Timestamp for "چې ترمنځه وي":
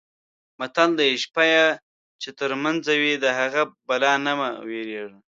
2.21-3.13